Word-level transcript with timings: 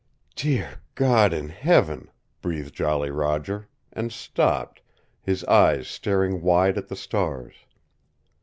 "Dear 0.35 0.81
God 0.95 1.31
in 1.31 1.49
Heaven," 1.49 2.09
breathed 2.41 2.73
Jolly 2.73 3.11
Roger, 3.11 3.69
and 3.93 4.11
stopped, 4.11 4.81
his 5.21 5.43
eyes 5.43 5.87
staring 5.87 6.41
wide 6.41 6.75
at 6.79 6.87
the 6.87 6.95
stars. 6.95 7.53